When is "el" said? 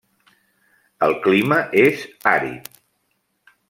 1.09-1.13